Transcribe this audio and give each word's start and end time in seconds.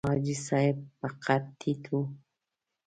حاجي 0.09 0.35
صاحب 0.47 0.77
په 0.99 1.07
قد 1.23 1.43
ټیټ 1.59 1.83
و. 1.91 1.97